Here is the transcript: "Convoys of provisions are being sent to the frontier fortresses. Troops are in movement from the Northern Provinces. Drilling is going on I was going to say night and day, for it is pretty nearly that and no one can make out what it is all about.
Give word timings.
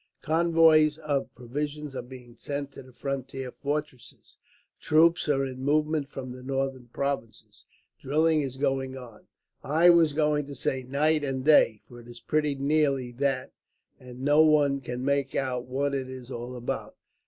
"Convoys 0.23 0.97
of 0.97 1.31
provisions 1.35 1.95
are 1.95 2.01
being 2.01 2.35
sent 2.35 2.71
to 2.71 2.81
the 2.81 2.91
frontier 2.91 3.51
fortresses. 3.51 4.39
Troops 4.79 5.29
are 5.29 5.45
in 5.45 5.61
movement 5.63 6.09
from 6.09 6.31
the 6.31 6.41
Northern 6.41 6.87
Provinces. 6.87 7.65
Drilling 7.99 8.41
is 8.41 8.57
going 8.57 8.97
on 8.97 9.27
I 9.63 9.91
was 9.91 10.13
going 10.13 10.47
to 10.47 10.55
say 10.55 10.81
night 10.81 11.23
and 11.23 11.45
day, 11.45 11.81
for 11.83 11.99
it 11.99 12.07
is 12.07 12.19
pretty 12.19 12.55
nearly 12.55 13.11
that 13.11 13.51
and 13.99 14.21
no 14.21 14.41
one 14.41 14.81
can 14.81 15.05
make 15.05 15.35
out 15.35 15.67
what 15.67 15.93
it 15.93 16.09
is 16.09 16.31
all 16.31 16.55
about. 16.55 16.95